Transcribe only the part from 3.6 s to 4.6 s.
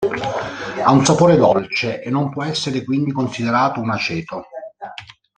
un aceto.